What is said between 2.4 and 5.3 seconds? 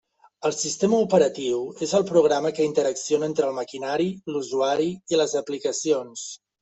que interacciona entre el maquinari, l'usuari i